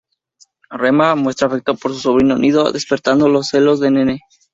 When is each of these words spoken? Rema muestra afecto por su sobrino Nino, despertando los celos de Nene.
Rema 0.71 1.13
muestra 1.13 1.47
afecto 1.47 1.75
por 1.75 1.93
su 1.93 1.99
sobrino 1.99 2.35
Nino, 2.35 2.71
despertando 2.71 3.29
los 3.29 3.49
celos 3.49 3.79
de 3.79 3.91
Nene. 3.91 4.21